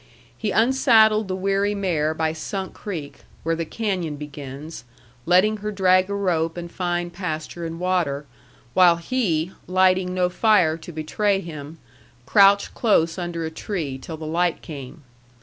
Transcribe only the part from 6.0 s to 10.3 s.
a rope and find pasture and water, while he, lighting no